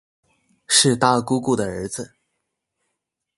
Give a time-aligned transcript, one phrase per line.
[0.67, 2.15] 是大姑姑的儿子